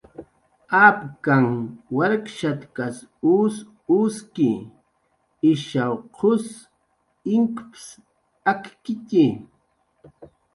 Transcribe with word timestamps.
Apkanh 0.85 1.49
warkshatkas 1.97 2.95
us 3.37 3.55
uski, 3.99 4.49
ishaw 5.51 5.93
qus 6.17 6.45
inkps 7.35 7.83
akkitxi 8.51 9.25